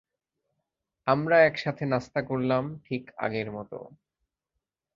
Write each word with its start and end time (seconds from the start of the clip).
আমরা 1.07 1.37
একসাথে 1.39 1.83
নাস্তা 1.85 2.21
করলাম, 2.21 2.63
ঠিক 2.85 3.03
আগের 3.17 3.51
মতো। 3.51 3.77